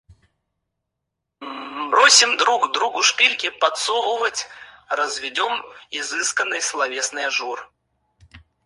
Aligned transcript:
Бросим 1.91 2.35
друг 2.37 2.71
другу 2.73 3.03
шпильки 3.03 3.51
подсовывать, 3.51 4.47
разведем 4.89 5.61
изысканный 5.91 6.59
словесный 6.63 7.25
ажур. 7.27 7.71